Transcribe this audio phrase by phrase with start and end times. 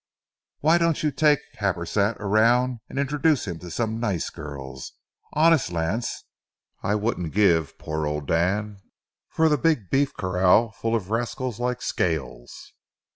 [0.61, 4.93] Why don't you take Happersett around and introduce him to some nice girls?
[5.33, 6.23] Honest, Lance,
[6.81, 8.81] I wouldn't give poor old Dan
[9.29, 12.73] for the big beef corral full of rascals like Scales.